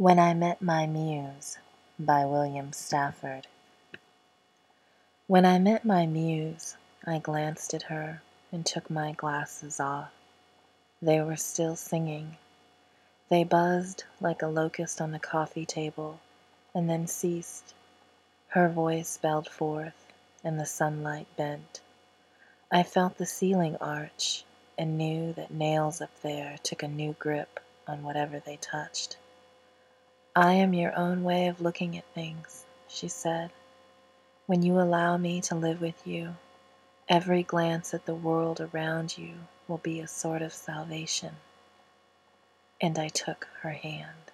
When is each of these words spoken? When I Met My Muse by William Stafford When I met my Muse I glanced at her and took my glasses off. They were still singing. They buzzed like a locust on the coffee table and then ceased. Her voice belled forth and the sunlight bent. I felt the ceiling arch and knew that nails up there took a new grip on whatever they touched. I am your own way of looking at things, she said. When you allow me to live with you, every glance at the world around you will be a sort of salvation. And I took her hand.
When 0.00 0.20
I 0.20 0.32
Met 0.32 0.62
My 0.62 0.86
Muse 0.86 1.58
by 1.98 2.24
William 2.24 2.72
Stafford 2.72 3.48
When 5.26 5.44
I 5.44 5.58
met 5.58 5.84
my 5.84 6.06
Muse 6.06 6.76
I 7.04 7.18
glanced 7.18 7.74
at 7.74 7.90
her 7.90 8.22
and 8.52 8.64
took 8.64 8.90
my 8.90 9.10
glasses 9.10 9.80
off. 9.80 10.12
They 11.02 11.20
were 11.20 11.34
still 11.34 11.74
singing. 11.74 12.36
They 13.28 13.42
buzzed 13.42 14.04
like 14.20 14.40
a 14.40 14.46
locust 14.46 15.00
on 15.00 15.10
the 15.10 15.18
coffee 15.18 15.66
table 15.66 16.20
and 16.72 16.88
then 16.88 17.08
ceased. 17.08 17.74
Her 18.50 18.68
voice 18.68 19.16
belled 19.16 19.48
forth 19.48 20.06
and 20.44 20.60
the 20.60 20.64
sunlight 20.66 21.26
bent. 21.36 21.80
I 22.70 22.84
felt 22.84 23.18
the 23.18 23.26
ceiling 23.26 23.74
arch 23.80 24.44
and 24.78 24.96
knew 24.96 25.32
that 25.32 25.50
nails 25.50 26.00
up 26.00 26.20
there 26.22 26.56
took 26.62 26.84
a 26.84 26.88
new 26.88 27.16
grip 27.18 27.58
on 27.88 28.04
whatever 28.04 28.38
they 28.38 28.58
touched. 28.58 29.16
I 30.36 30.54
am 30.54 30.74
your 30.74 30.96
own 30.96 31.24
way 31.24 31.48
of 31.48 31.60
looking 31.60 31.96
at 31.98 32.04
things, 32.14 32.64
she 32.88 33.08
said. 33.08 33.50
When 34.46 34.62
you 34.62 34.80
allow 34.80 35.16
me 35.16 35.40
to 35.42 35.54
live 35.54 35.80
with 35.80 36.06
you, 36.06 36.36
every 37.08 37.42
glance 37.42 37.94
at 37.94 38.06
the 38.06 38.14
world 38.14 38.60
around 38.60 39.18
you 39.18 39.34
will 39.68 39.78
be 39.78 40.00
a 40.00 40.08
sort 40.08 40.42
of 40.42 40.52
salvation. 40.52 41.36
And 42.80 42.98
I 42.98 43.08
took 43.08 43.48
her 43.62 43.72
hand. 43.72 44.32